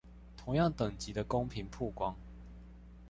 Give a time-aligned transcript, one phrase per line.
[0.47, 2.17] 同樣等級的公平曝光